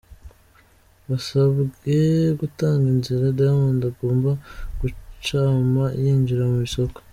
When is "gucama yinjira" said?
4.81-6.43